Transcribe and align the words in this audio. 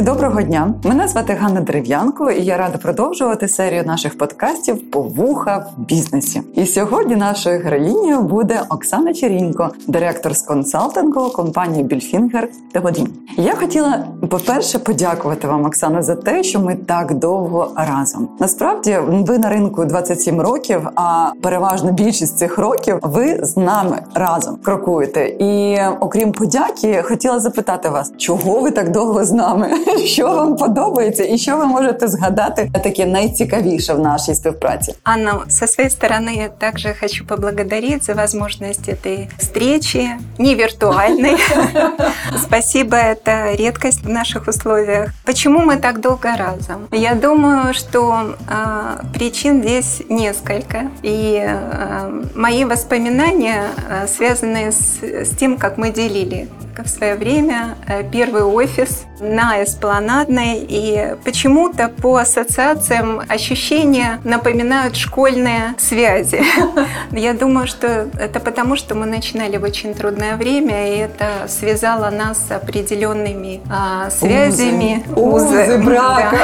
Друзі, 0.00 0.12
доброго 0.12 0.42
дня! 0.42 0.74
Мене 0.84 1.08
звати 1.08 1.32
Ганна 1.32 1.60
Дерев'янко, 1.60 2.30
і 2.30 2.44
я 2.44 2.56
рада 2.56 2.78
продовжувати 2.78 3.48
серію 3.48 3.84
наших 3.84 4.18
подкастів 4.18 4.90
«Повуха 4.90 5.66
в 5.76 5.80
бізнесі. 5.80 6.42
І 6.54 6.66
сьогодні 6.66 7.16
нашою 7.16 7.60
героїнею 7.60 8.20
буде 8.20 8.62
Оксана 8.68 9.14
Черінько, 9.14 9.70
директор 9.86 10.36
з 10.36 10.42
консалтингу 10.42 11.30
компанії 11.30 11.84
Більфінгер 11.84 12.48
Теводін. 12.72 13.08
Я 13.36 13.54
хотіла, 13.54 14.04
по-перше, 14.30 14.78
подякувати 14.78 15.48
вам, 15.48 15.64
Оксана, 15.64 16.02
за 16.02 16.14
те, 16.14 16.42
що 16.42 16.60
ми 16.60 16.76
так 16.76 17.14
довго 17.14 17.72
разом. 17.76 18.28
Насправді, 18.38 18.98
ви 19.08 19.38
на 19.38 19.48
ринку 19.48 19.84
27 19.84 20.40
років, 20.40 20.88
а 20.94 21.30
переважно 21.42 21.92
більшість 21.92 22.38
цих 22.38 22.58
років 22.58 22.98
ви 23.02 23.38
з 23.42 23.56
нами 23.56 23.98
разом 24.14 24.56
крокуєте. 24.64 25.28
І 25.28 25.78
окрім 26.00 26.32
подяки, 26.32 27.02
хотіла 27.02 27.40
запитати 27.40 27.88
вас, 27.88 28.12
чого 28.16 28.60
ви 28.60 28.70
так 28.70 28.90
довго 28.90 29.24
з 29.24 29.32
нами? 29.32 29.70
Що 30.05 30.27
вам 30.27 30.55
подобається, 30.55 31.23
і 31.23 31.37
що 31.37 31.57
ви 31.57 31.65
можете 31.65 32.07
згадати 32.07 32.71
таке 32.83 33.05
найцікавіше 33.05 33.93
в 33.93 33.99
нашій 33.99 34.35
співпраці? 34.35 34.93
Анна, 35.03 35.39
со 35.49 35.67
своей 35.67 35.89
стороны 35.89 36.35
я 36.35 36.49
также 36.49 36.95
хочу 36.99 37.25
поблагодарить 37.25 38.03
за 38.03 38.13
возможность 38.13 38.89
этой 38.89 39.29
встречи, 39.37 40.09
не 40.37 40.55
виртуальной. 40.55 41.37
Спасибо, 42.43 42.97
это 42.97 43.55
редкость 43.55 44.03
в 44.03 44.09
наших 44.09 44.47
условиях. 44.47 45.09
Почему 45.25 45.59
мы 45.59 45.77
так 45.77 46.01
долго 46.01 46.29
разом? 46.37 46.87
Я 46.91 47.15
думаю, 47.15 47.73
что 47.73 48.35
э, 48.49 49.03
причин 49.13 49.61
здесь 49.61 50.01
несколько. 50.09 50.91
И 51.03 51.43
э, 51.45 52.23
мои 52.35 52.65
воспоминания 52.65 53.63
э, 53.89 54.07
связаны 54.07 54.71
с, 54.71 55.03
с 55.03 55.29
тем, 55.37 55.57
как 55.57 55.77
мы 55.77 55.91
делили 55.91 56.47
в 56.78 56.88
свое 56.88 57.14
время 57.14 57.76
первый 58.12 58.42
офис 58.42 59.04
на 59.20 59.62
Эспланадной. 59.62 60.66
И 60.68 61.16
почему-то 61.24 61.88
по 61.88 62.16
ассоциациям 62.16 63.22
ощущения 63.28 64.20
напоминают 64.24 64.96
школьные 64.96 65.74
связи. 65.78 66.42
Я 67.12 67.34
думаю, 67.34 67.66
что 67.66 68.08
это 68.18 68.40
потому, 68.40 68.76
что 68.76 68.94
мы 68.94 69.06
начинали 69.06 69.56
в 69.56 69.64
очень 69.64 69.94
трудное 69.94 70.36
время, 70.36 70.94
и 70.94 70.98
это 70.98 71.48
связало 71.48 72.10
нас 72.10 72.46
с 72.48 72.50
определенными 72.50 73.60
а, 73.70 74.10
связями. 74.10 75.04
Узы, 75.14 75.64
узы 75.64 75.78
брака. 75.78 76.36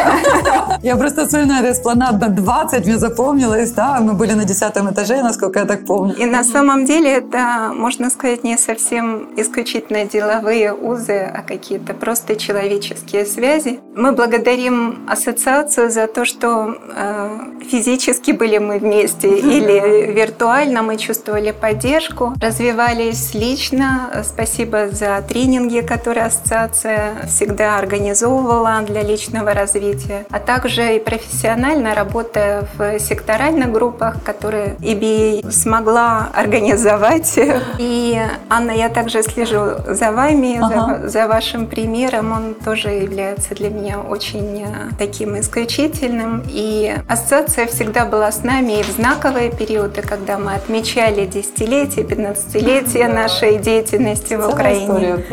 Да. 0.45 0.79
Я 0.83 0.97
просто 0.97 1.27
вспоминаю 1.27 1.73
Эспланадна 1.73 2.29
20, 2.29 2.87
мне 2.87 2.99
запомнилось, 2.99 3.73
да, 3.73 4.01
мы 4.01 4.13
были 4.15 4.35
на 4.35 4.45
десятом 4.45 4.91
этаже, 4.91 5.23
насколько 5.23 5.61
я 5.61 5.65
так 5.65 5.85
помню. 5.85 6.15
И 6.15 6.27
на 6.27 6.45
самом 6.45 6.85
деле 6.85 7.13
это, 7.13 7.73
можно 7.75 8.11
сказать, 8.11 8.45
не 8.45 8.57
совсем 8.59 9.31
исключительно 9.37 10.05
деловые 10.27 10.73
узы, 10.73 11.31
а 11.35 11.43
какие-то 11.43 11.95
просто 11.95 12.37
человеческие 12.37 13.25
связи. 13.25 13.81
Мы 13.95 14.13
благодарим 14.13 15.07
ассоциацию 15.09 15.91
за 15.91 16.07
то, 16.07 16.25
что 16.25 16.77
э, 16.95 17.39
физически 17.71 18.33
были 18.33 18.59
мы 18.59 18.79
вместе 18.79 19.29
или 19.29 20.13
виртуально 20.13 20.83
мы 20.83 20.97
чувствовали 20.97 21.53
поддержку, 21.53 22.35
развивались 22.41 23.35
лично. 23.35 24.11
Спасибо 24.25 24.89
за 24.91 25.23
тренинги, 25.27 25.81
которые 25.81 26.27
ассоциация 26.27 27.15
всегда 27.27 27.79
организовывала 27.79 28.83
для 28.87 29.03
личного 29.03 29.55
развития, 29.55 30.27
а 30.31 30.41
также 30.41 30.97
и 30.97 30.99
профессионально 30.99 31.95
работая 31.95 32.69
в 32.77 32.99
секторальных 32.99 33.73
группах, 33.73 34.23
которые 34.25 34.77
EBA 34.81 35.51
смогла 35.51 36.29
организовать. 36.35 37.39
И, 37.79 38.19
Анна, 38.49 38.73
я 38.73 38.89
также 38.89 39.23
слежу 39.23 39.77
за 39.87 40.06
вами, 40.13 40.59
ага. 40.63 41.01
за, 41.03 41.09
за 41.09 41.29
вашим 41.29 41.67
примером. 41.67 42.33
Он 42.33 42.55
тоже 42.55 42.89
является 42.91 43.55
для 43.55 43.71
меня 43.71 44.01
очень 44.01 44.63
э, 44.63 44.91
таким 44.99 45.39
исключительным. 45.39 46.43
И 46.49 46.95
ассоциация 47.09 47.67
всегда 47.67 48.05
была 48.05 48.31
с 48.31 48.43
нами 48.43 48.81
и 48.81 48.83
в 48.83 48.91
знаковые 48.91 49.51
периоды, 49.51 50.03
когда 50.03 50.39
мы 50.39 50.55
отмечали 50.55 51.27
десятилетие, 51.27 52.05
15-летие 52.05 53.09
нашей 53.13 53.59
деятельности 53.59 54.35
в 54.35 54.49
Украине. 54.49 55.25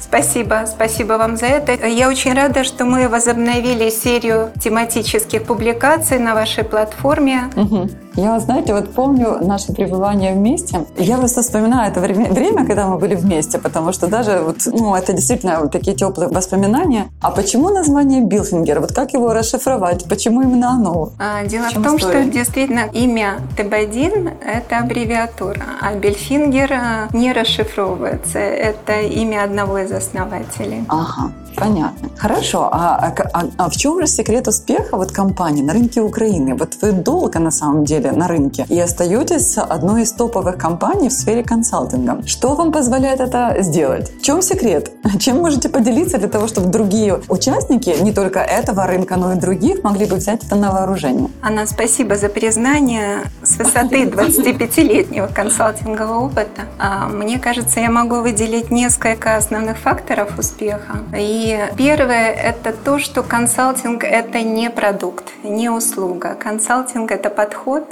Спасибо, 0.00 0.64
спасибо 0.66 1.14
вам 1.14 1.36
за 1.36 1.46
это. 1.46 1.86
Я 1.86 2.08
очень 2.08 2.34
рада, 2.34 2.64
что 2.64 2.84
мы 2.84 3.08
возобновили 3.08 3.90
серию 3.90 4.50
тематических 4.60 5.44
публикаций 5.44 6.18
на 6.18 6.34
вашей 6.34 6.64
платформе. 6.64 7.50
Угу. 7.56 7.88
Я, 8.14 8.38
знаете, 8.40 8.74
вот 8.74 8.92
помню 8.92 9.38
наше 9.40 9.72
пребывание 9.72 10.34
вместе. 10.34 10.84
Я 10.96 11.16
просто 11.16 11.42
вспоминаю 11.42 11.90
это 11.90 12.00
время, 12.00 12.30
время, 12.30 12.66
когда 12.66 12.86
мы 12.86 12.98
были 12.98 13.14
вместе, 13.14 13.58
потому 13.58 13.92
что 13.92 14.06
даже 14.06 14.40
вот, 14.40 14.58
ну, 14.66 14.94
это 14.94 15.12
действительно 15.12 15.60
вот 15.60 15.72
такие 15.72 15.96
теплые 15.96 16.28
воспоминания. 16.28 17.06
А 17.20 17.30
почему 17.30 17.70
название 17.70 18.20
Bilfinger? 18.20 18.80
Вот 18.80 18.92
как 18.92 19.14
его 19.14 19.32
расшифровать? 19.32 20.04
Почему 20.04 20.42
именно 20.42 20.70
оно? 20.70 21.12
А, 21.18 21.44
дело 21.44 21.68
в, 21.68 21.76
в 21.76 21.82
том, 21.82 21.96
история? 21.96 22.22
что 22.22 22.30
действительно 22.32 22.86
имя 22.92 23.40
Tebodin– 23.56 24.30
это 24.44 24.78
аббревиатура, 24.78 25.62
а 25.80 25.94
Bilfinger 25.94 26.72
не 27.12 27.32
расшифровывается. 27.32 28.38
Это 28.38 29.00
имя 29.00 29.44
одного 29.44 29.78
из 29.78 29.92
основателей. 29.92 30.84
Ага. 30.88 31.32
Понятно. 31.56 32.08
Хорошо. 32.16 32.68
А, 32.72 33.12
а, 33.32 33.44
а 33.58 33.68
в 33.68 33.76
чем 33.76 34.00
же 34.00 34.06
секрет 34.06 34.48
успеха 34.48 34.96
вот 34.96 35.12
компании 35.12 35.62
на 35.62 35.72
рынке 35.72 36.00
Украины? 36.00 36.54
Вот 36.54 36.76
вы 36.80 36.92
долго 36.92 37.38
на 37.38 37.50
самом 37.50 37.84
деле 37.84 38.01
на 38.10 38.26
рынке 38.26 38.66
и 38.68 38.78
остаетесь 38.80 39.56
одной 39.58 40.02
из 40.02 40.12
топовых 40.12 40.58
компаний 40.58 41.08
в 41.08 41.12
сфере 41.12 41.42
консалтинга. 41.42 42.22
Что 42.26 42.54
вам 42.54 42.72
позволяет 42.72 43.20
это 43.20 43.56
сделать? 43.60 44.10
В 44.18 44.22
чем 44.22 44.42
секрет? 44.42 44.90
Чем 45.20 45.38
можете 45.38 45.68
поделиться 45.68 46.18
для 46.18 46.28
того, 46.28 46.46
чтобы 46.46 46.68
другие 46.68 47.20
участники 47.28 47.90
не 48.02 48.12
только 48.12 48.40
этого 48.40 48.86
рынка, 48.86 49.16
но 49.16 49.32
и 49.32 49.36
других 49.36 49.84
могли 49.84 50.06
бы 50.06 50.16
взять 50.16 50.44
это 50.44 50.56
на 50.56 50.70
вооружение? 50.72 51.28
Анна, 51.42 51.66
спасибо 51.66 52.16
за 52.16 52.28
признание 52.28 53.22
с 53.42 53.56
высоты 53.56 54.04
25-летнего 54.06 55.28
консалтингового 55.28 56.26
опыта. 56.26 56.62
А, 56.78 57.08
мне 57.08 57.38
кажется, 57.38 57.80
я 57.80 57.90
могу 57.90 58.20
выделить 58.20 58.70
несколько 58.70 59.36
основных 59.36 59.78
факторов 59.78 60.38
успеха. 60.38 60.98
И 61.16 61.58
первое– 61.76 62.32
это 62.32 62.72
то, 62.72 62.98
что 62.98 63.22
консалтинг– 63.22 64.04
это 64.04 64.42
не 64.42 64.70
продукт, 64.70 65.24
не 65.44 65.68
услуга. 65.68 66.34
Консалтинг– 66.34 67.10
это 67.12 67.30
подход– 67.30 67.84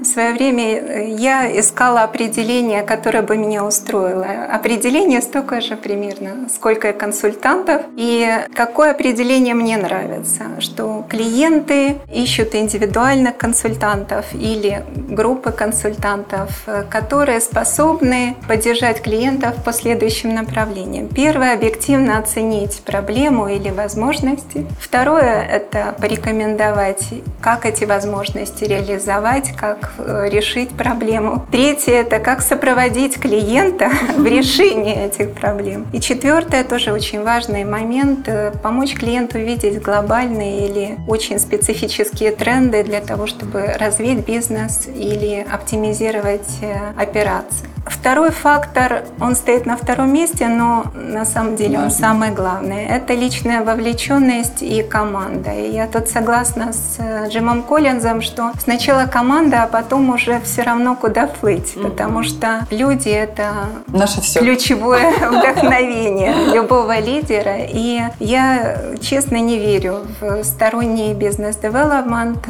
в 0.00 0.04
свое 0.04 0.32
время 0.32 0.64
э, 0.64 1.08
я 1.10 1.60
искала 1.60 2.02
определение, 2.02 2.82
которое 2.82 3.22
бы 3.22 3.36
меня 3.36 3.64
устроило. 3.64 4.26
Определение 4.50 5.20
столько 5.20 5.60
же 5.60 5.76
примерно, 5.76 6.48
сколько 6.48 6.92
консультантов. 6.92 7.82
И 7.96 8.26
какое 8.54 8.92
определение 8.92 9.54
мне 9.54 9.76
нравится, 9.76 10.44
что 10.60 11.04
клиенты 11.08 11.98
ищут 12.12 12.54
индивидуальных 12.54 13.36
консультантов 13.36 14.26
или 14.32 14.84
группы 14.94 15.52
консультантов, 15.52 16.62
э, 16.66 16.84
которые 16.88 17.40
способны 17.40 18.36
поддержать 18.48 19.02
клиентов 19.02 19.62
по 19.64 19.72
следующим 19.72 20.34
направлениям. 20.34 21.08
Первое– 21.08 21.54
объективно 21.54 22.18
оценить 22.18 22.80
проблему 22.86 23.48
или 23.48 23.70
возможности. 23.70 24.66
Второе– 24.80 25.42
это 25.52 25.94
порекомендовать, 26.00 27.06
как 27.40 27.66
эти 27.66 27.84
возможности 27.84 28.64
реализовать, 28.64 29.52
как 29.56 29.89
решить 29.98 30.70
проблему. 30.70 31.46
Третье– 31.50 31.92
это 32.00 32.18
как 32.18 32.42
сопроводить 32.42 33.18
клиента 33.18 33.90
в 34.16 34.26
решении 34.26 34.94
этих 34.94 35.32
проблем. 35.32 35.86
И 35.92 36.00
четвертое, 36.00 36.64
тоже 36.64 36.92
очень 36.92 37.22
важный 37.22 37.64
момент 37.64 38.28
э,– 38.28 38.52
помочь 38.62 38.94
клиенту 38.94 39.38
видеть 39.38 39.80
глобальные 39.80 40.68
или 40.68 40.98
очень 41.08 41.38
специфические 41.38 42.32
тренды 42.32 42.84
для 42.84 43.00
того, 43.00 43.26
чтобы 43.26 43.74
развить 43.78 44.26
бизнес 44.26 44.86
или 44.86 45.46
оптимизировать 45.50 46.58
э, 46.60 46.92
операции. 46.96 47.69
Второй 47.86 48.30
фактор, 48.30 49.04
он 49.20 49.34
стоит 49.34 49.66
на 49.66 49.76
втором 49.76 50.12
месте, 50.12 50.48
но 50.48 50.84
на 50.94 51.24
самом 51.24 51.56
деле 51.56 51.78
он 51.78 51.90
самый 51.90 52.30
главный. 52.30 52.84
Это 52.84 53.14
личная 53.14 53.62
вовлеченность 53.62 54.62
и 54.62 54.82
команда. 54.82 55.52
И 55.52 55.70
я 55.70 55.86
тут 55.86 56.08
согласна 56.08 56.72
с 56.72 56.98
Джимом 57.28 57.62
Коллинзом, 57.62 58.20
что 58.20 58.52
сначала 58.62 59.06
команда, 59.06 59.62
а 59.62 59.66
потом 59.66 60.10
уже 60.10 60.40
все 60.42 60.62
равно 60.62 60.94
куда 60.94 61.26
плыть, 61.26 61.74
mm-hmm. 61.74 61.90
потому 61.90 62.22
что 62.22 62.66
люди 62.70 63.08
это 63.08 63.50
Наше 63.88 64.20
все. 64.20 64.40
ключевое 64.40 65.12
вдохновение 65.30 66.54
любого 66.54 66.98
лидера. 66.98 67.58
И 67.60 68.00
я 68.18 68.76
честно 69.00 69.36
не 69.36 69.58
верю 69.58 70.00
в 70.20 70.44
сторонний 70.44 71.14
бизнес-девелопмент. 71.14 72.46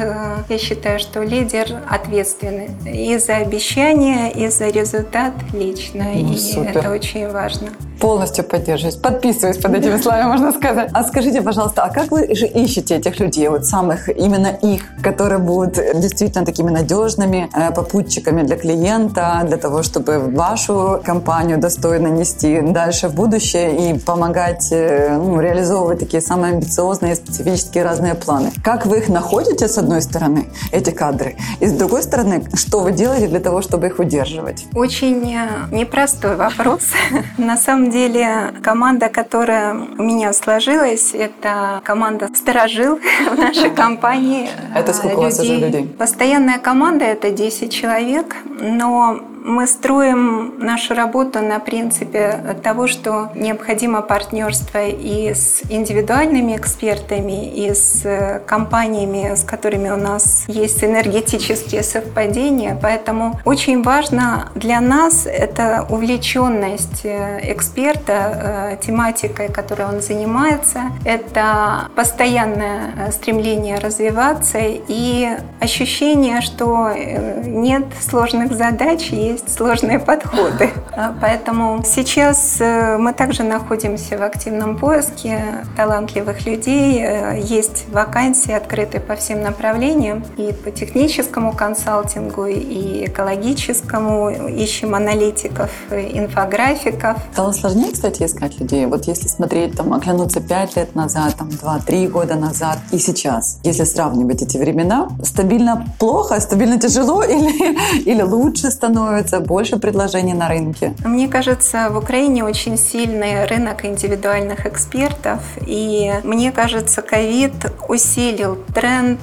Я 0.49 0.57
считаю, 0.57 0.99
что 0.99 1.23
лидер 1.23 1.67
ответственный 1.89 2.69
и 2.85 3.17
за 3.17 3.37
обещания, 3.37 4.31
и 4.31 4.47
за 4.47 4.69
результат 4.69 5.20
отлично, 5.27 6.05
ну, 6.13 6.33
и 6.33 6.37
супер. 6.37 6.77
это 6.77 6.91
очень 6.91 7.29
важно. 7.29 7.69
Полностью 8.01 8.43
поддерживаюсь. 8.43 8.95
Подписываюсь 8.95 9.57
под 9.57 9.75
этими 9.75 10.01
словами, 10.01 10.27
можно 10.27 10.51
сказать. 10.51 10.89
А 10.91 11.03
скажите, 11.03 11.43
пожалуйста, 11.43 11.83
а 11.83 11.93
как 11.93 12.09
вы 12.09 12.33
же 12.33 12.47
ищете 12.47 12.95
этих 12.95 13.19
людей, 13.19 13.47
вот 13.47 13.65
самых 13.65 14.09
именно 14.09 14.47
их, 14.47 14.81
которые 15.03 15.37
будут 15.37 15.75
действительно 15.75 16.43
такими 16.43 16.71
надежными 16.71 17.47
э, 17.53 17.71
попутчиками 17.71 18.41
для 18.41 18.57
клиента, 18.57 19.43
для 19.45 19.57
того, 19.57 19.83
чтобы 19.83 20.17
вашу 20.17 20.99
компанию 21.05 21.59
достойно 21.59 22.07
нести 22.07 22.61
дальше 22.61 23.07
в 23.07 23.13
будущее 23.13 23.91
и 23.91 23.99
помогать 23.99 24.69
э, 24.71 25.15
ну, 25.15 25.39
реализовывать 25.39 25.99
такие 25.99 26.21
самые 26.21 26.53
амбициозные, 26.53 27.15
специфические 27.15 27.83
разные 27.83 28.15
планы? 28.15 28.51
Как 28.63 28.87
вы 28.87 28.97
их 28.97 29.09
находите, 29.09 29.67
с 29.67 29.77
одной 29.77 30.01
стороны, 30.01 30.47
эти 30.71 30.89
кадры, 30.89 31.35
и 31.59 31.67
с 31.67 31.71
другой 31.71 32.01
стороны, 32.01 32.43
что 32.55 32.79
вы 32.79 32.93
делаете 32.93 33.27
для 33.27 33.39
того, 33.39 33.61
чтобы 33.61 33.87
их 33.87 33.99
удерживать? 33.99 34.65
Очень 34.73 35.35
э, 35.35 35.47
непростой 35.71 36.35
вопрос. 36.35 36.81
На 37.37 37.57
самом 37.57 37.90
деле, 37.91 38.53
команда, 38.63 39.09
которая 39.09 39.73
у 39.73 40.03
меня 40.03 40.33
сложилась, 40.33 41.13
это 41.13 41.81
команда 41.83 42.29
«Сторожил» 42.33 42.99
в 43.31 43.37
нашей 43.37 43.69
компании. 43.75 44.49
Это 44.75 44.93
сколько 44.93 45.19
у 45.19 45.21
вас 45.23 45.39
уже 45.39 45.55
людей? 45.55 45.85
Постоянная 45.97 46.59
команда– 46.59 47.05
это 47.05 47.29
10 47.29 47.71
человек, 47.71 48.35
но 48.45 49.21
мы 49.43 49.65
строим 49.67 50.59
нашу 50.59 50.93
работу 50.93 51.39
на 51.39 51.59
принципе 51.59 52.55
того, 52.63 52.87
что 52.87 53.29
необходимо 53.35 54.01
партнерство 54.01 54.85
и 54.87 55.33
с 55.33 55.63
индивидуальными 55.69 56.55
экспертами, 56.55 57.49
и 57.49 57.73
с 57.73 58.05
э, 58.05 58.39
компаниями, 58.45 59.35
с 59.35 59.43
которыми 59.43 59.89
у 59.89 59.97
нас 59.97 60.45
есть 60.47 60.83
энергетические 60.83 61.83
совпадения. 61.83 62.77
Поэтому 62.81 63.39
очень 63.45 63.81
важно 63.81 64.49
для 64.55 64.79
нас 64.79 65.25
это 65.25 65.87
увлеченность 65.89 67.01
э, 67.03 67.39
эксперта 67.51 68.73
э, 68.73 68.85
тематикой, 68.85 69.49
которой 69.49 69.87
он 69.87 70.01
занимается. 70.01 70.91
Это 71.03 71.89
постоянное 71.95 73.11
стремление 73.11 73.79
развиваться 73.79 74.59
и 74.61 75.29
ощущение, 75.59 76.41
что 76.41 76.91
нет 76.93 77.85
сложных 77.99 78.53
задач, 78.53 79.09
есть 79.09 79.30
есть 79.31 79.53
сложные 79.53 79.99
подходы. 79.99 80.71
А, 80.91 81.15
поэтому 81.19 81.83
сейчас 81.85 82.57
э, 82.59 82.97
мы 82.97 83.13
также 83.13 83.43
находимся 83.43 84.17
в 84.17 84.23
активном 84.23 84.77
поиске 84.77 85.65
талантливых 85.75 86.45
людей. 86.45 87.01
Э, 87.01 87.39
есть 87.41 87.85
вакансии, 87.91 88.51
открытые 88.51 89.01
по 89.01 89.15
всем 89.15 89.41
направлениям. 89.41 90.23
И 90.37 90.53
по 90.53 90.71
техническому 90.71 91.53
консалтингу, 91.53 92.45
и 92.45 93.05
экологическому. 93.05 94.29
Ищем 94.49 94.95
аналитиков, 94.95 95.71
инфографиков. 95.91 97.17
Стало 97.33 97.51
сложнее, 97.51 97.91
кстати, 97.91 98.23
искать 98.23 98.59
людей. 98.59 98.85
Вот 98.85 99.05
если 99.05 99.27
смотреть, 99.27 99.75
там, 99.75 99.93
оглянуться 99.93 100.41
5 100.41 100.75
лет 100.75 100.95
назад, 100.95 101.35
там, 101.37 101.49
2-3 101.49 102.07
года 102.07 102.35
назад 102.35 102.79
и 102.91 102.97
сейчас. 102.97 103.59
Если 103.63 103.83
сравнивать 103.83 104.41
эти 104.41 104.57
времена, 104.57 105.09
стабильно 105.23 105.85
плохо, 105.99 106.39
стабильно 106.39 106.79
тяжело 106.79 107.23
или, 107.23 107.77
или 108.01 108.21
лучше 108.21 108.71
становится? 108.71 109.20
Становится 109.21 109.39
больше 109.39 109.77
предложений 109.77 110.33
на 110.33 110.49
рынке? 110.49 110.93
Мне 111.03 111.27
кажется, 111.27 111.89
в 111.89 111.97
Украине 111.97 112.43
очень 112.43 112.77
сильный 112.77 113.45
рынок 113.45 113.85
индивидуальных 113.85 114.65
экспертов. 114.65 115.39
И 115.65 116.11
мне 116.23 116.51
кажется, 116.51 117.01
ковид 117.01 117.53
усилил 117.87 118.57
тренд 118.73 119.19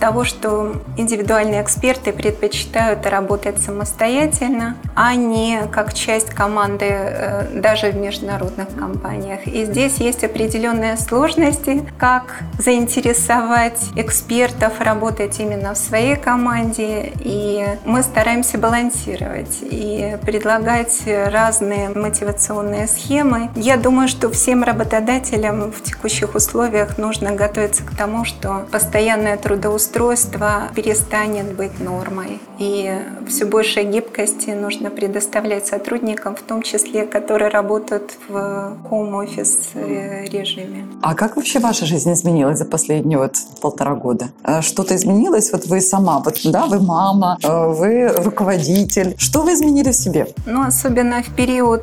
того, 0.00 0.24
что 0.24 0.82
индивидуальные 0.96 1.62
эксперты 1.62 2.12
предпочитают 2.12 3.06
работать 3.06 3.60
самостоятельно, 3.60 4.76
а 4.94 5.14
не 5.14 5.62
как 5.70 5.94
часть 5.94 6.30
команды 6.30 6.86
э, 6.88 7.60
даже 7.60 7.90
в 7.90 7.96
международных 7.96 8.68
компаниях. 8.76 9.46
И 9.46 9.64
здесь 9.64 9.98
есть 9.98 10.24
определенные 10.24 10.96
сложности, 10.96 11.82
как 11.98 12.42
заинтересовать 12.58 13.80
экспертов 13.96 14.80
работать 14.80 15.38
именно 15.40 15.74
в 15.74 15.78
своей 15.78 16.16
команде. 16.16 17.12
И 17.20 17.64
мы 17.84 18.02
стараемся 18.02 18.58
балансировать 18.58 19.58
и 19.62 20.16
предлагать 20.24 21.02
разные 21.06 21.88
мотивационные 21.90 22.86
схемы. 22.86 23.50
Я 23.54 23.76
думаю, 23.76 24.08
что 24.08 24.30
всем 24.30 24.62
работодателям 24.62 25.72
в 25.72 25.82
текущих 25.82 26.34
условиях 26.34 26.98
нужно 26.98 27.32
готовиться 27.32 27.82
к 27.84 27.96
тому, 27.96 28.24
что 28.24 28.66
постоянное 28.70 29.36
трудоустройство 29.52 30.70
перестанет 30.74 31.54
быть 31.54 31.78
нормой. 31.78 32.40
И 32.62 32.96
все 33.26 33.44
больше 33.44 33.82
гибкости 33.82 34.50
нужно 34.50 34.90
предоставлять 34.90 35.66
сотрудникам, 35.66 36.36
в 36.36 36.42
том 36.42 36.62
числе, 36.62 37.06
которые 37.06 37.50
работают 37.50 38.12
в 38.28 38.34
home-офис 38.88 39.70
э, 39.74 40.26
режиме. 40.26 40.86
А 41.02 41.14
как 41.16 41.34
вообще 41.34 41.58
ваша 41.58 41.86
жизнь 41.86 42.12
изменилась 42.12 42.58
за 42.58 42.64
последние 42.64 43.18
вот 43.18 43.34
полтора 43.60 43.96
года? 43.96 44.28
Э, 44.44 44.62
что-то 44.62 44.94
изменилось? 44.94 45.50
Вот 45.50 45.66
вы 45.66 45.80
сама, 45.80 46.20
вот, 46.20 46.38
да, 46.44 46.66
вы 46.66 46.78
мама, 46.80 47.36
э, 47.42 47.66
вы 47.66 48.06
руководитель. 48.06 49.16
Что 49.18 49.42
вы 49.42 49.54
изменили 49.54 49.90
в 49.90 49.96
себе? 49.96 50.28
Ну, 50.46 50.64
особенно 50.64 51.20
в 51.24 51.34
период 51.34 51.82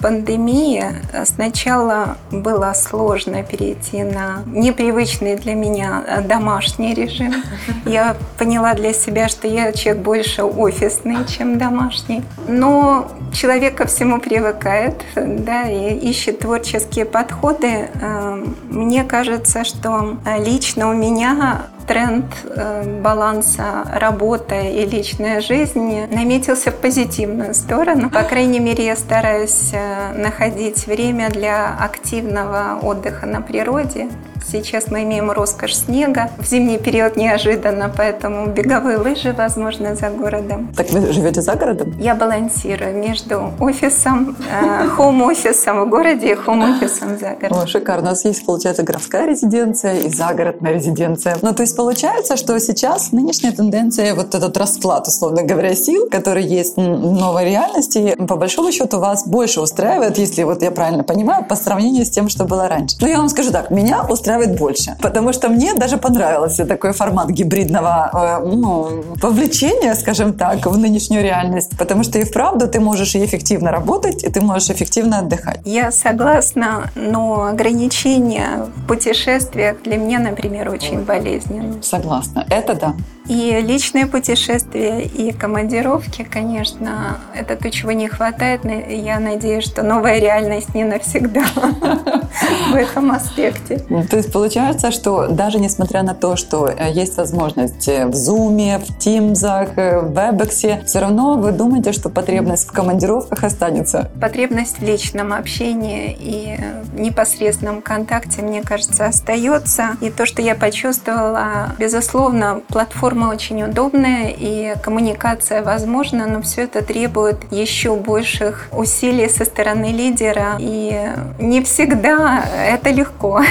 пандемии 0.00 0.84
сначала 1.24 2.18
было 2.30 2.74
сложно 2.74 3.42
перейти 3.42 4.02
на 4.02 4.42
непривычный 4.46 5.36
для 5.36 5.54
меня 5.54 6.22
домашний 6.28 6.92
режим. 6.92 7.42
Я 7.86 8.16
поняла 8.38 8.74
для 8.74 8.92
себя, 8.92 9.28
что 9.28 9.48
я 9.48 9.72
человек 9.72 10.02
больше 10.10 10.42
офисный, 10.42 11.24
чем 11.28 11.56
домашний. 11.56 12.24
Но 12.48 13.06
человек 13.32 13.76
ко 13.76 13.86
всему 13.86 14.18
привыкает, 14.18 15.04
да, 15.14 15.70
и 15.70 15.94
ищет 15.94 16.40
творческие 16.40 17.04
подходы. 17.04 17.88
Э, 17.94 18.44
мне 18.68 19.04
кажется, 19.04 19.62
что 19.62 20.16
лично 20.44 20.90
у 20.90 20.94
меня 20.94 21.66
тренд 21.86 22.26
э, 22.44 23.00
баланса 23.00 23.84
работа 23.94 24.60
и 24.60 24.84
личная 24.84 25.40
жизнь 25.40 26.06
наметился 26.10 26.72
в 26.72 26.74
позитивную 26.74 27.54
сторону. 27.54 28.10
По 28.10 28.24
крайней 28.24 28.58
мере, 28.58 28.86
я 28.86 28.96
стараюсь 28.96 29.70
э, 29.72 30.12
находить 30.20 30.88
время 30.88 31.30
для 31.30 31.76
активного 31.78 32.80
отдыха 32.82 33.26
на 33.26 33.42
природе. 33.42 34.08
Сейчас 34.46 34.90
мы 34.90 35.02
имеем 35.02 35.30
роскошь 35.30 35.76
снега. 35.76 36.30
В 36.38 36.46
зимний 36.46 36.78
период 36.78 37.16
неожиданно, 37.16 37.92
поэтому 37.94 38.46
беговые 38.46 38.98
лыжи, 38.98 39.32
возможно, 39.32 39.94
за 39.94 40.10
городом. 40.10 40.72
Так 40.76 40.90
вы 40.90 41.12
живете 41.12 41.42
за 41.42 41.54
городом? 41.54 41.94
Я 41.98 42.14
балансирую 42.14 42.96
между 42.96 43.52
офисом, 43.60 44.36
э, 44.50 44.88
хоум-офисом 44.88 45.84
в 45.84 45.88
городе 45.88 46.32
и 46.32 46.34
хоум-офисом 46.34 47.18
за 47.18 47.36
городом. 47.40 47.62
О, 47.62 47.66
шикарно. 47.66 48.02
У 48.02 48.10
нас 48.10 48.24
есть, 48.24 48.44
получается, 48.44 48.82
городская 48.82 49.26
резиденция 49.26 49.98
и 50.00 50.08
загородная 50.08 50.72
резиденция. 50.72 51.36
Ну, 51.42 51.54
то 51.54 51.62
есть 51.62 51.76
получается, 51.76 52.36
что 52.36 52.58
сейчас 52.58 53.12
нынешняя 53.12 53.52
тенденция, 53.52 54.14
вот 54.14 54.34
этот 54.34 54.56
расклад, 54.56 55.06
условно 55.06 55.42
говоря, 55.42 55.74
сил, 55.74 56.08
который 56.10 56.44
есть 56.44 56.76
в 56.76 56.80
новой 56.80 57.44
реальности, 57.44 58.16
по 58.26 58.36
большому 58.36 58.72
счету 58.72 58.98
вас 58.98 59.26
больше 59.26 59.60
устраивает, 59.60 60.18
если 60.18 60.42
вот 60.42 60.62
я 60.62 60.70
правильно 60.70 61.04
понимаю, 61.04 61.44
по 61.44 61.56
сравнению 61.56 62.04
с 62.04 62.10
тем, 62.10 62.28
что 62.28 62.44
было 62.44 62.68
раньше. 62.68 62.96
Ну, 63.00 63.06
я 63.06 63.18
вам 63.18 63.28
скажу 63.28 63.50
так, 63.50 63.70
меня 63.70 64.04
устраивает 64.08 64.29
устраивает 64.30 64.58
больше. 64.58 64.96
Потому 65.00 65.32
что 65.32 65.48
мне 65.48 65.74
даже 65.74 65.96
понравился 65.96 66.66
такой 66.66 66.92
формат 66.92 67.30
гибридного 67.30 68.40
э, 68.42 68.56
ну, 68.56 69.04
вовлечения, 69.22 69.94
скажем 69.94 70.32
так, 70.32 70.66
в 70.66 70.78
нынешнюю 70.78 71.22
реальность. 71.22 71.76
Потому 71.78 72.04
что 72.04 72.18
и 72.18 72.24
вправду 72.24 72.68
ты 72.68 72.80
можешь 72.80 73.14
и 73.14 73.24
эффективно 73.24 73.70
работать, 73.70 74.24
и 74.24 74.30
ты 74.30 74.40
можешь 74.40 74.70
эффективно 74.70 75.18
отдыхать. 75.18 75.60
Я 75.64 75.90
согласна, 75.90 76.90
но 76.94 77.44
ограничения 77.44 78.66
в 78.76 78.86
путешествиях 78.86 79.76
для 79.84 79.96
меня, 79.96 80.18
например, 80.18 80.70
очень 80.70 81.00
болезненны. 81.04 81.82
Согласна. 81.82 82.46
Это 82.50 82.74
да. 82.74 82.94
И 83.30 83.60
личные 83.60 84.08
путешествия, 84.08 85.02
и 85.02 85.30
командировки, 85.30 86.26
конечно, 86.28 87.18
это 87.32 87.54
то, 87.54 87.70
чего 87.70 87.92
не 87.92 88.08
хватает. 88.08 88.62
Я 88.64 89.20
надеюсь, 89.20 89.62
что 89.62 89.84
новая 89.84 90.18
реальность 90.18 90.74
не 90.74 90.82
навсегда 90.82 91.44
в 92.72 92.74
этом 92.74 93.12
аспекте. 93.12 93.78
То 94.10 94.16
есть 94.16 94.32
получается, 94.32 94.90
что 94.90 95.28
даже 95.28 95.60
несмотря 95.60 96.02
на 96.02 96.12
то, 96.14 96.34
что 96.34 96.66
э, 96.66 96.90
есть 96.90 97.18
возможность 97.18 97.86
э, 97.86 98.06
в 98.06 98.14
Zoom, 98.14 98.84
в 98.84 98.98
Teams, 98.98 99.44
э, 99.76 100.00
в 100.00 100.12
WebEx, 100.12 100.86
все 100.86 100.98
равно 100.98 101.36
вы 101.36 101.52
думаете, 101.52 101.92
что 101.92 102.08
потребность 102.08 102.66
в 102.66 102.72
командировках 102.72 103.44
останется? 103.44 104.10
Потребность 104.20 104.80
в 104.80 104.82
личном 104.82 105.32
общении 105.32 106.16
и 106.18 106.58
непосредственном 107.00 107.80
контакте, 107.80 108.42
мне 108.42 108.62
кажется, 108.62 109.06
остается. 109.06 109.90
И 110.00 110.10
то, 110.10 110.26
что 110.26 110.42
я 110.42 110.56
почувствовала, 110.56 111.76
безусловно, 111.78 112.60
платформа 112.66 113.19
Форма 113.20 113.34
очень 113.34 113.62
удобная 113.62 114.34
и 114.34 114.74
коммуникация 114.82 115.62
возможна, 115.62 116.26
но 116.26 116.40
все 116.40 116.62
это 116.62 116.82
требует 116.82 117.36
еще 117.52 117.94
больших 117.94 118.68
усилий 118.72 119.28
со 119.28 119.44
стороны 119.44 119.92
лидера. 119.92 120.56
И 120.58 121.12
не 121.38 121.62
всегда 121.62 122.42
это 122.66 122.88
легко. 122.90 123.42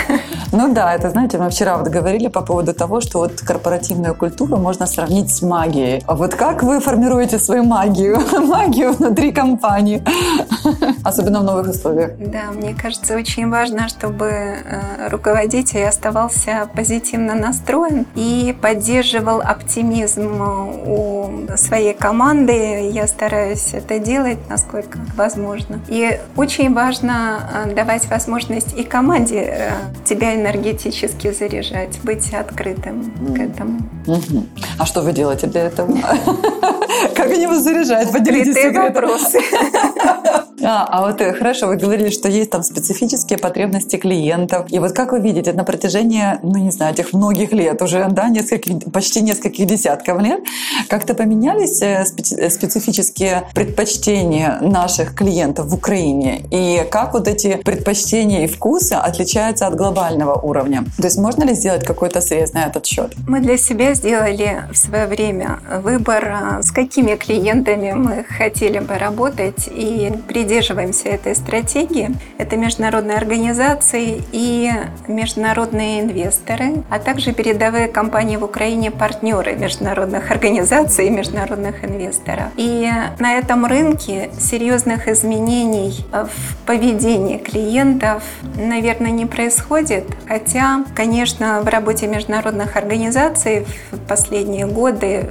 Ну 0.51 0.73
да, 0.73 0.95
это, 0.95 1.11
знаете, 1.11 1.37
мы 1.37 1.51
вчера 1.51 1.77
вот 1.77 1.87
говорили 1.87 2.27
по 2.29 2.41
поводу 2.41 2.73
того, 2.73 2.99
что 2.99 3.19
вот 3.19 3.41
корпоративную 3.41 4.15
культуру 4.15 4.57
можно 4.57 4.87
сравнить 4.87 5.29
с 5.29 5.43
магией. 5.43 6.03
А 6.07 6.15
вот 6.15 6.33
как 6.33 6.63
вы 6.63 6.79
формируете 6.79 7.37
свою 7.37 7.63
магию? 7.63 8.17
Магию 8.47 8.93
внутри 8.93 9.31
компании. 9.31 10.03
Особенно 11.03 11.41
в 11.41 11.43
новых 11.43 11.69
условиях. 11.69 12.13
Да, 12.17 12.51
мне 12.55 12.73
кажется, 12.73 13.15
очень 13.15 13.47
важно, 13.51 13.87
чтобы 13.87 14.25
э, 14.25 15.09
руководитель 15.09 15.83
оставался 15.83 16.67
позитивно 16.73 17.35
настроен 17.35 18.07
и 18.15 18.55
поддерживал 18.59 19.41
оптимизм 19.59 20.41
у 20.85 21.29
своей 21.55 21.93
команды. 21.93 22.89
Я 22.91 23.07
стараюсь 23.07 23.73
это 23.73 23.99
делать, 23.99 24.39
насколько 24.49 24.99
возможно. 25.15 25.79
И 25.87 26.19
очень 26.35 26.73
важно 26.73 27.65
э, 27.65 27.73
давать 27.73 28.07
возможность 28.09 28.73
и 28.77 28.83
команде 28.83 29.41
э, 29.41 29.71
тебя 30.05 30.35
энергетически 30.35 31.31
заряжать, 31.31 31.99
быть 32.03 32.33
открытым 32.33 33.11
к 33.35 33.39
этому. 33.39 33.79
А 34.77 34.85
что 34.85 35.01
вы 35.01 35.13
делаете 35.13 35.47
для 35.47 35.65
этого? 35.65 35.91
Как 37.15 37.31
они 37.31 37.47
вас 37.47 37.63
заряжают? 37.63 38.11
Поделитесь 38.11 38.75
вопросы. 38.75 39.39
А, 40.63 40.85
а 40.85 41.07
вот 41.07 41.21
э, 41.21 41.33
хорошо, 41.33 41.67
вы 41.67 41.77
говорили, 41.77 42.09
что 42.09 42.27
есть 42.27 42.49
там 42.49 42.63
специфические 42.63 43.39
потребности 43.39 43.95
клиентов. 43.95 44.65
И 44.69 44.79
вот 44.79 44.91
как 44.91 45.11
вы 45.11 45.19
видите, 45.19 45.53
на 45.53 45.63
протяжении, 45.63 46.39
ну 46.43 46.57
не 46.57 46.71
знаю, 46.71 46.93
этих 46.93 47.13
многих 47.13 47.51
лет, 47.51 47.81
уже, 47.81 48.07
да, 48.09 48.29
нескольких, 48.29 48.91
почти 48.91 49.21
нескольких 49.21 49.65
десятков 49.67 50.21
лет, 50.21 50.41
как-то 50.87 51.13
поменялись 51.13 51.81
э, 51.81 52.03
э, 52.37 52.49
специфические 52.49 53.49
предпочтения 53.53 54.59
наших 54.61 55.15
клиентов 55.15 55.67
в 55.67 55.73
Украине? 55.73 56.41
И 56.51 56.85
как 56.91 57.13
вот 57.13 57.27
эти 57.27 57.55
предпочтения 57.55 58.45
и 58.45 58.47
вкусы 58.47 58.93
отличаются 58.93 59.67
от 59.67 59.75
глобального 59.75 60.33
уровня? 60.33 60.83
То 60.97 61.05
есть 61.05 61.17
можно 61.17 61.43
ли 61.43 61.53
сделать 61.53 61.85
какой-то 61.85 62.21
срез 62.21 62.53
на 62.53 62.65
этот 62.65 62.85
счет? 62.85 63.13
Мы 63.27 63.39
для 63.39 63.57
себя 63.57 63.93
сделали 63.93 64.63
в 64.71 64.77
свое 64.77 65.07
время 65.07 65.59
выбор, 65.83 66.59
с 66.61 66.71
какими 66.71 67.15
клиентами 67.15 67.93
мы 67.93 68.23
хотели 68.23 68.79
бы 68.79 68.97
работать 68.97 69.69
и 69.71 70.11
при 70.27 70.48
придерживаемся 70.49 71.09
этой 71.09 71.35
стратегии. 71.35 72.09
Это 72.39 72.57
международные 72.57 73.17
организации 73.17 74.23
и 74.31 74.71
международные 75.07 76.01
инвесторы, 76.01 76.83
а 76.89 76.97
также 76.97 77.33
передовые 77.33 77.87
компании 77.87 78.35
в 78.35 78.43
Украине, 78.43 78.89
партнеры 78.89 79.55
международных 79.55 80.31
организаций 80.31 81.05
и 81.05 81.09
международных 81.11 81.85
инвесторов. 81.85 82.45
И 82.57 82.89
на 83.19 83.35
этом 83.35 83.67
рынке 83.67 84.31
серьезных 84.39 85.07
изменений 85.07 86.03
в 86.11 86.65
поведении 86.65 87.37
клиентов, 87.37 88.23
наверное, 88.55 89.11
не 89.11 89.27
происходит. 89.27 90.05
Хотя, 90.27 90.83
конечно, 90.95 91.61
в 91.61 91.67
работе 91.67 92.07
международных 92.07 92.75
организаций 92.75 93.67
в 93.91 93.99
последние 94.07 94.65
годы 94.65 95.29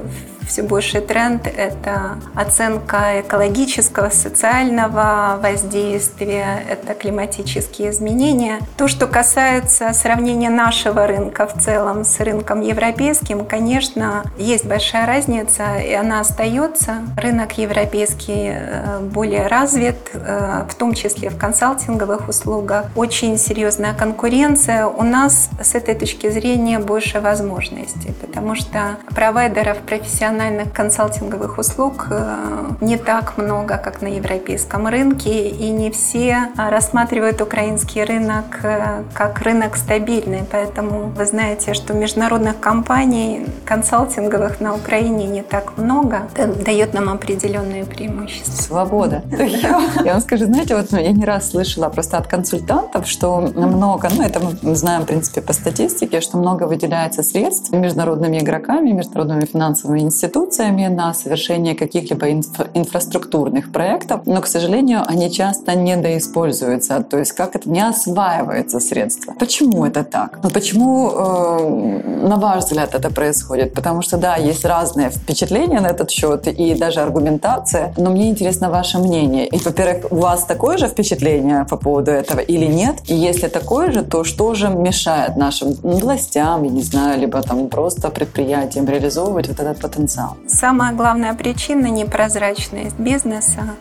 все 0.48 0.62
больше 0.62 1.00
тренд– 1.00 1.46
это 1.56 2.18
оценка 2.34 3.20
экологического, 3.20 4.08
социального 4.08 5.38
воздействия, 5.40 6.62
это 6.68 6.94
климатические 6.94 7.90
изменения. 7.90 8.60
То, 8.76 8.88
что 8.88 9.06
касается 9.06 9.92
сравнения 9.92 10.48
нашего 10.48 11.06
рынка 11.06 11.46
в 11.46 11.62
целом 11.62 12.04
с 12.04 12.18
рынком 12.20 12.62
европейским, 12.62 13.44
конечно, 13.44 14.24
есть 14.38 14.64
большая 14.64 15.06
разница, 15.06 15.76
и 15.76 15.92
она 15.92 16.20
остается. 16.20 17.02
Рынок 17.16 17.58
европейский 17.58 18.52
э, 18.54 19.00
более 19.00 19.46
развит, 19.46 19.96
э, 20.14 20.64
в 20.68 20.74
том 20.74 20.94
числе 20.94 21.28
в 21.28 21.36
консалтинговых 21.36 22.28
услугах. 22.28 22.86
Очень 22.96 23.36
серьезная 23.36 23.92
конкуренция. 23.92 24.86
У 24.86 25.02
нас 25.02 25.50
с 25.62 25.74
этой 25.74 25.94
точки 25.94 26.30
зрения 26.30 26.78
больше 26.78 27.20
возможностей, 27.20 28.14
потому 28.20 28.54
что 28.54 28.96
провайдеров 29.14 29.78
профессиональных 29.78 30.37
профессиональных 30.38 30.72
консалтинговых 30.72 31.58
услуг 31.58 32.06
э, 32.10 32.74
не 32.80 32.96
так 32.96 33.38
много, 33.38 33.76
как 33.76 34.02
на 34.02 34.06
европейском 34.06 34.86
рынке, 34.86 35.48
и 35.48 35.70
не 35.70 35.90
все 35.90 36.48
рассматривают 36.56 37.40
украинский 37.40 38.04
рынок 38.04 38.44
э, 38.62 39.02
как 39.14 39.40
рынок 39.40 39.76
стабильный. 39.76 40.42
Поэтому 40.50 41.08
вы 41.16 41.26
знаете, 41.26 41.74
что 41.74 41.92
международных 41.92 42.60
компаний 42.60 43.46
консалтинговых 43.64 44.60
на 44.60 44.74
Украине 44.74 45.26
не 45.26 45.42
так 45.42 45.76
много. 45.76 46.28
Это 46.36 46.46
дает 46.64 46.94
нам 46.94 47.08
определенные 47.08 47.84
преимущества. 47.84 48.62
Свобода. 48.62 49.22
Я 50.04 50.12
вам 50.12 50.20
скажу, 50.20 50.44
знаете, 50.44 50.76
вот 50.76 50.92
ну, 50.92 50.98
я 50.98 51.12
не 51.12 51.24
раз 51.24 51.50
слышала 51.50 51.88
просто 51.88 52.18
от 52.18 52.28
консультантов, 52.28 53.08
что 53.08 53.40
много, 53.40 54.08
ну 54.16 54.22
это 54.22 54.40
мы 54.62 54.74
знаем, 54.76 55.02
в 55.02 55.06
принципе, 55.06 55.40
по 55.40 55.52
статистике, 55.52 56.20
что 56.20 56.38
много 56.38 56.64
выделяется 56.64 57.22
средств 57.22 57.72
международными 57.72 58.38
игроками, 58.38 58.92
международными 58.92 59.44
финансовыми 59.44 60.00
институтами 60.00 60.27
институциями 60.28 60.86
на 60.88 61.14
совершение 61.14 61.74
каких-либо 61.74 62.30
инфра- 62.30 62.68
инфраструктурных 62.74 63.72
проектов, 63.72 64.20
но, 64.26 64.40
к 64.40 64.46
сожалению, 64.46 65.02
они 65.06 65.30
часто 65.30 65.74
недоиспользуются, 65.74 67.02
то 67.02 67.18
есть 67.18 67.32
как 67.32 67.56
это 67.56 67.70
не 67.70 67.80
осваивается 67.80 68.80
средства. 68.80 69.34
Почему 69.38 69.86
это 69.86 70.04
так? 70.04 70.38
Ну, 70.42 70.50
почему, 70.50 71.10
э, 71.10 72.28
на 72.28 72.36
ваш 72.36 72.64
взгляд, 72.64 72.94
это 72.94 73.10
происходит? 73.10 73.74
Потому 73.74 74.02
что, 74.02 74.18
да, 74.18 74.36
есть 74.36 74.64
разные 74.64 75.10
впечатления 75.10 75.80
на 75.80 75.88
этот 75.88 76.10
счет 76.10 76.46
и 76.46 76.74
даже 76.74 77.00
аргументация, 77.00 77.94
но 77.96 78.10
мне 78.10 78.28
интересно 78.28 78.70
ваше 78.70 78.98
мнение. 78.98 79.46
И, 79.46 79.58
во-первых, 79.58 80.12
у 80.12 80.16
вас 80.16 80.44
такое 80.44 80.76
же 80.78 80.88
впечатление 80.88 81.64
по 81.70 81.76
поводу 81.76 82.10
этого 82.10 82.40
или 82.40 82.66
нет? 82.66 82.96
И 83.06 83.14
если 83.14 83.48
такое 83.48 83.92
же, 83.92 84.02
то 84.02 84.24
что 84.24 84.54
же 84.54 84.68
мешает 84.68 85.36
нашим 85.36 85.72
властям, 85.82 86.64
я 86.64 86.70
не 86.70 86.82
знаю, 86.82 87.20
либо 87.20 87.40
там 87.42 87.68
просто 87.68 88.10
предприятиям 88.10 88.86
реализовывать 88.86 89.48
вот 89.48 89.60
этот 89.60 89.80
потенциал? 89.80 90.17
Потенциал? 90.18 90.36
Самая 90.46 90.92
главная 90.92 91.34
причина– 91.34 91.86
непрозрачность 91.88 92.98
бизнеса. 92.98 93.76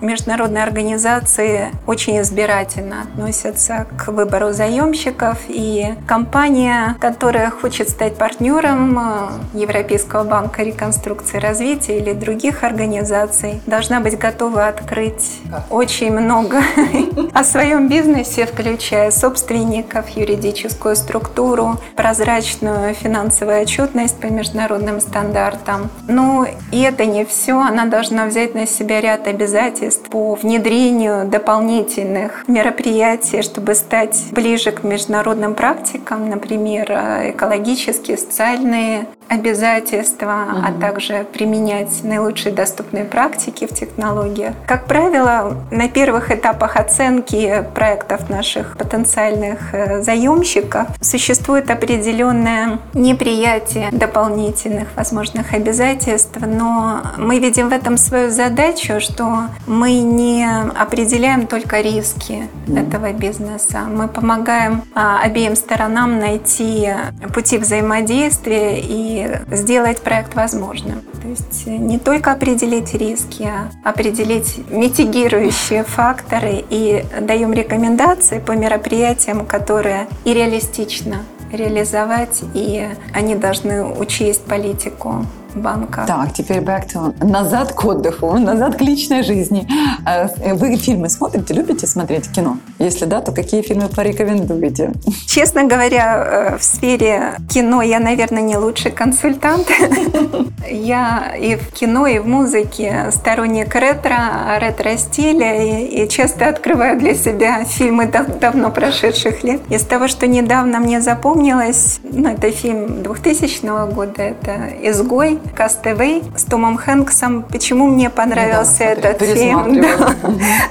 Международные 0.00 0.62
организации 0.62 1.70
очень 1.86 2.20
избирательно 2.20 3.02
относятся 3.02 3.86
к 3.98 4.08
выбору 4.08 4.52
заемщиков, 4.52 5.38
и 5.48 5.94
компания, 6.06 6.96
которая 7.00 7.50
хочет 7.50 7.88
стать 7.88 8.16
партнером 8.16 8.98
а, 8.98 9.32
Европейского 9.54 10.24
банка 10.24 10.62
реконструкции 10.62 11.38
и 11.38 11.40
развития 11.40 11.98
или 11.98 12.12
других 12.12 12.62
организаций, 12.62 13.60
должна 13.66 14.00
быть 14.00 14.18
готова 14.18 14.68
открыть 14.68 15.40
очень 15.70 16.12
много 16.12 16.62
о 17.32 17.44
своем 17.44 17.88
бизнесе, 17.88 18.46
включая 18.46 19.10
собственников, 19.10 20.10
юридическую 20.10 20.96
структуру, 20.96 21.78
прозрачную 21.96 22.94
финансовую 22.94 23.62
отчетность 23.62 24.20
по 24.20 24.26
международным 24.26 25.00
стандартам, 25.00 25.63
там. 25.64 25.90
Но 26.08 26.46
и 26.72 26.80
это 26.80 27.04
не 27.06 27.24
все. 27.24 27.58
Она 27.58 27.86
должна 27.86 28.26
взять 28.26 28.54
на 28.54 28.66
себя 28.66 29.00
ряд 29.00 29.26
обязательств 29.26 30.08
по 30.10 30.34
внедрению 30.34 31.26
дополнительных 31.26 32.44
мероприятий, 32.46 33.42
чтобы 33.42 33.74
стать 33.74 34.24
ближе 34.32 34.70
к 34.72 34.84
международным 34.84 35.54
практикам, 35.54 36.28
например, 36.28 36.90
экологические, 36.90 38.16
социальные 38.16 39.06
обязательства, 39.28 40.46
угу. 40.50 40.60
а 40.66 40.80
также 40.80 41.26
применять 41.32 42.02
наилучшие 42.04 42.54
доступные 42.54 43.04
практики 43.04 43.66
в 43.66 43.74
технологиях. 43.74 44.54
Как 44.66 44.86
правило, 44.86 45.56
на 45.70 45.88
первых 45.88 46.30
этапах 46.30 46.76
оценки 46.76 47.64
проектов 47.74 48.28
наших 48.28 48.76
потенциальных 48.76 49.74
э, 49.74 50.02
заемщиков 50.02 50.88
существует 51.00 51.70
определенное 51.70 52.78
неприятие 52.92 53.88
дополнительных 53.92 54.88
возможных 54.96 55.52
обязательств, 55.52 56.38
но 56.40 57.02
мы 57.16 57.38
видим 57.38 57.68
в 57.68 57.72
этом 57.72 57.96
свою 57.96 58.30
задачу, 58.30 59.00
что 59.00 59.48
мы 59.66 60.00
не 60.00 60.46
определяем 60.78 61.46
только 61.46 61.80
риски 61.80 62.48
угу. 62.66 62.76
этого 62.76 63.12
бизнеса, 63.12 63.80
мы 63.88 64.08
помогаем 64.08 64.82
а, 64.94 65.20
обеим 65.22 65.56
сторонам 65.56 66.18
найти 66.18 66.90
пути 67.32 67.58
взаимодействия 67.58 68.80
и 68.80 69.13
сделать 69.50 70.00
проект 70.00 70.34
возможным. 70.34 71.02
То 71.22 71.28
есть 71.28 71.66
не 71.66 71.98
только 71.98 72.32
определить 72.32 72.94
риски, 72.94 73.44
а 73.44 73.70
определить 73.88 74.60
митигирующие 74.70 75.84
факторы 75.84 76.64
и 76.70 77.04
даем 77.20 77.52
рекомендации 77.52 78.40
по 78.40 78.52
мероприятиям, 78.52 79.46
которые 79.46 80.06
и 80.24 80.34
реалистично 80.34 81.24
реализовать, 81.52 82.42
и 82.54 82.88
они 83.12 83.34
должны 83.34 83.84
учесть 83.84 84.44
политику 84.44 85.24
банках. 85.56 86.06
Так, 86.06 86.32
теперь 86.32 86.58
back 86.58 86.86
to 86.92 87.24
назад 87.24 87.72
к 87.72 87.84
отдыху, 87.84 88.32
назад 88.38 88.76
к 88.76 88.80
личной 88.80 89.22
жизни. 89.22 89.66
А, 90.04 90.28
вы 90.54 90.76
фильмы 90.76 91.08
смотрите, 91.08 91.54
любите 91.54 91.86
смотреть 91.86 92.30
кино? 92.30 92.58
Если 92.78 93.04
да, 93.04 93.20
то 93.20 93.32
какие 93.32 93.62
фильмы 93.62 93.88
порекомендуете? 93.88 94.92
Честно 95.26 95.64
говоря, 95.64 96.52
э, 96.54 96.58
в 96.58 96.62
сфере 96.62 97.34
кино 97.50 97.82
я, 97.82 98.00
наверное, 98.00 98.42
не 98.42 98.56
лучший 98.56 98.90
консультант. 98.90 99.68
Я 100.70 101.34
и 101.38 101.56
в 101.56 101.72
кино, 101.72 102.06
и 102.06 102.18
в 102.18 102.26
музыке 102.26 103.10
сторонник 103.10 103.74
ретро, 103.74 104.58
ретро-стиля, 104.58 105.84
и, 105.84 106.08
часто 106.08 106.48
открываю 106.48 106.98
для 106.98 107.14
себя 107.14 107.64
фильмы 107.64 108.10
давно 108.40 108.70
прошедших 108.70 109.44
лет. 109.44 109.60
Из 109.68 109.82
того, 109.82 110.08
что 110.08 110.26
недавно 110.26 110.80
мне 110.80 111.00
запомнилось, 111.00 112.00
ну, 112.02 112.28
это 112.28 112.50
фильм 112.50 113.02
2000 113.02 113.92
года, 113.92 114.22
это 114.22 114.70
«Изгой», 114.82 115.38
«Кастевей» 115.54 116.22
с 116.36 116.44
Томом 116.44 116.76
Хэнксом. 116.76 117.42
Почему 117.42 117.86
мне 117.86 118.10
понравился 118.10 118.96
да, 119.00 119.10
этот 119.10 119.28
фильм? 119.28 119.80
Да. 119.80 120.14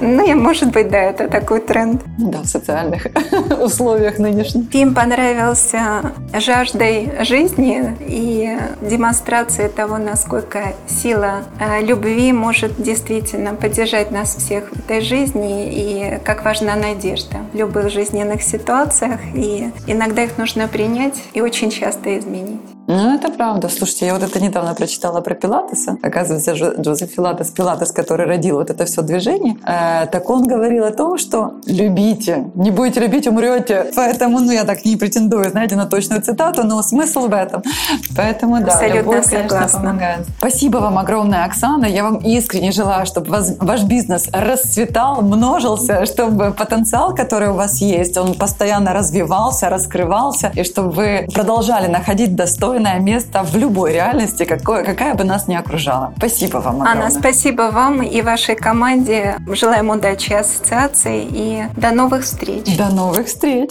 Ну, 0.00 0.28
и, 0.28 0.34
может 0.34 0.72
быть, 0.72 0.88
да, 0.88 0.98
это 0.98 1.28
такой 1.28 1.60
тренд. 1.60 2.02
Да, 2.18 2.40
в 2.40 2.46
социальных 2.46 3.06
условиях 3.60 4.18
нынешних. 4.18 4.70
Фильм 4.70 4.94
понравился 4.94 6.12
жаждой 6.32 7.12
жизни 7.24 7.96
и 8.00 8.58
демонстрацией 8.82 9.68
того, 9.68 9.98
насколько 9.98 10.74
сила 10.86 11.44
э, 11.58 11.82
любви 11.82 12.32
может 12.32 12.80
действительно 12.80 13.54
поддержать 13.54 14.10
нас 14.10 14.36
всех 14.36 14.70
в 14.70 14.78
этой 14.78 15.00
жизни 15.00 15.72
и 15.72 16.18
как 16.24 16.44
важна 16.44 16.76
надежда 16.76 17.38
в 17.52 17.56
любых 17.56 17.90
жизненных 17.90 18.42
ситуациях. 18.42 19.20
И 19.34 19.70
иногда 19.86 20.24
их 20.24 20.38
нужно 20.38 20.68
принять 20.68 21.22
и 21.32 21.40
очень 21.40 21.70
часто 21.70 22.18
изменить. 22.18 22.73
Ну, 22.86 23.14
это 23.14 23.30
правда. 23.30 23.68
Слушайте, 23.68 24.06
я 24.06 24.14
вот 24.14 24.22
это 24.22 24.40
недавно 24.40 24.74
прочитала 24.74 25.20
про 25.20 25.34
Пилатеса. 25.34 25.96
Оказывается, 26.02 26.52
Джозеф 26.52 27.14
Пилатес, 27.14 27.50
Пилатес, 27.50 27.92
который 27.92 28.26
родил 28.26 28.56
вот 28.56 28.70
это 28.70 28.84
все 28.84 29.02
движение, 29.02 29.56
э, 29.66 30.06
так 30.06 30.28
он 30.28 30.46
говорил 30.46 30.84
о 30.84 30.90
том, 30.90 31.16
что 31.16 31.54
любите, 31.66 32.50
не 32.54 32.70
будете 32.70 33.00
любить, 33.00 33.26
умрете. 33.26 33.86
Поэтому, 33.96 34.40
ну, 34.40 34.52
я 34.52 34.64
так 34.64 34.84
не 34.84 34.96
претендую, 34.96 35.50
знаете, 35.50 35.76
на 35.76 35.86
точную 35.86 36.20
цитату, 36.20 36.64
но 36.64 36.82
смысл 36.82 37.28
в 37.28 37.32
этом. 37.32 37.62
Поэтому, 38.16 38.60
да, 38.60 38.72
Абсолютно 38.72 38.98
любовь, 38.98 39.30
конечно, 39.30 39.68
помогает. 39.72 40.26
Спасибо 40.38 40.78
вам 40.78 40.98
огромное, 40.98 41.44
Оксана. 41.44 41.86
Я 41.86 42.04
вам 42.04 42.18
искренне 42.18 42.70
желаю, 42.72 43.06
чтобы 43.06 43.30
вас, 43.30 43.56
ваш 43.58 43.82
бизнес 43.84 44.28
расцветал, 44.32 45.22
множился, 45.22 46.04
чтобы 46.04 46.52
потенциал, 46.52 47.14
который 47.14 47.48
у 47.48 47.54
вас 47.54 47.80
есть, 47.80 48.18
он 48.18 48.34
постоянно 48.34 48.92
развивался, 48.92 49.70
раскрывался, 49.70 50.52
и 50.54 50.64
чтобы 50.64 50.90
вы 50.90 51.28
продолжали 51.32 51.86
находить 51.86 52.34
достойное 52.36 52.73
достойное 52.74 52.98
место 52.98 53.42
в 53.42 53.56
любой 53.56 53.92
реальности, 53.92 54.44
какое, 54.44 54.84
какая 54.84 55.14
бы 55.14 55.24
нас 55.24 55.48
ни 55.48 55.54
окружала. 55.54 56.12
Спасибо 56.16 56.58
вам 56.58 56.82
огромное. 56.82 57.06
Анна, 57.06 57.10
спасибо 57.10 57.70
вам 57.72 58.02
и 58.02 58.22
вашей 58.22 58.56
команде. 58.56 59.36
Желаем 59.46 59.90
удачи 59.90 60.32
ассоциации 60.32 61.26
и 61.30 61.64
до 61.76 61.92
новых 61.92 62.24
встреч. 62.24 62.76
До 62.76 62.88
новых 62.88 63.26
встреч. 63.26 63.70